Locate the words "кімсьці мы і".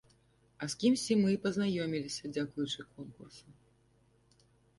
0.83-1.37